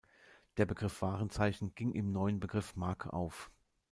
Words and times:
Der 0.57 0.65
Begriff 0.65 1.03
„Warenzeichen“ 1.03 1.75
ging 1.75 1.91
im 1.93 2.11
neuen 2.11 2.39
Begriff 2.39 2.75
„Marke“ 2.75 3.13
auf. 3.13 3.51